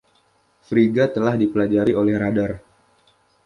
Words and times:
Frigga 0.69 1.05
telah 1.15 1.35
dipelajari 1.41 1.93
oleh 2.01 2.15
radar. 2.23 2.51